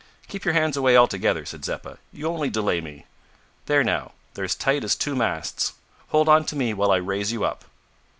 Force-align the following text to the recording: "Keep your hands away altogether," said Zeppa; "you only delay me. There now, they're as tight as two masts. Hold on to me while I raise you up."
"Keep 0.27 0.45
your 0.45 0.55
hands 0.55 0.75
away 0.75 0.97
altogether," 0.97 1.45
said 1.45 1.63
Zeppa; 1.63 1.99
"you 2.11 2.25
only 2.27 2.49
delay 2.49 2.81
me. 2.81 3.05
There 3.67 3.83
now, 3.83 4.13
they're 4.33 4.43
as 4.45 4.55
tight 4.55 4.83
as 4.83 4.95
two 4.95 5.15
masts. 5.15 5.73
Hold 6.07 6.27
on 6.27 6.43
to 6.45 6.55
me 6.55 6.73
while 6.73 6.89
I 6.89 6.97
raise 6.97 7.31
you 7.31 7.43
up." 7.43 7.65